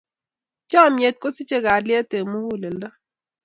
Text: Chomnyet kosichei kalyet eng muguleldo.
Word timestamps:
Chomnyet 0.69 1.17
kosichei 1.21 1.63
kalyet 1.65 2.09
eng 2.17 2.29
muguleldo. 2.31 2.89